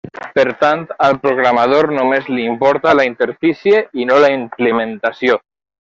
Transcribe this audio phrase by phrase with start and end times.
[0.37, 5.43] Per tant, al programador només li importa la interfície i no la implementació.